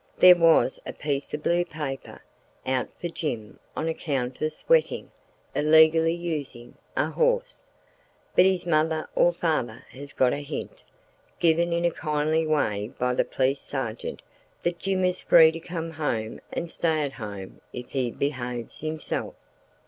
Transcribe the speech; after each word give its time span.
There 0.17 0.35
was 0.35 0.79
"a 0.83 0.93
piece 0.93 1.31
of 1.31 1.43
blue 1.43 1.63
paper" 1.63 2.23
out 2.65 2.89
for 2.99 3.07
Jim 3.07 3.59
on 3.77 3.87
account 3.87 4.41
of 4.41 4.51
sweating 4.51 5.11
(illegally 5.53 6.15
using) 6.15 6.73
a 6.97 7.11
horse, 7.11 7.65
but 8.35 8.43
his 8.43 8.65
mother 8.65 9.07
or 9.13 9.31
father 9.31 9.85
has 9.91 10.11
got 10.11 10.33
a 10.33 10.37
hint—given 10.37 11.71
in 11.71 11.85
a 11.85 11.91
kindly 11.91 12.47
way 12.47 12.89
by 12.97 13.13
the 13.13 13.23
police 13.23 13.59
sergeant—that 13.61 14.79
Jim 14.79 15.05
is 15.05 15.21
free 15.21 15.51
to 15.51 15.59
come 15.59 15.91
home 15.91 16.39
and 16.51 16.71
stay 16.71 17.03
at 17.03 17.13
home 17.13 17.61
if 17.71 17.91
he 17.91 18.09
behaves 18.09 18.79
himself. 18.79 19.35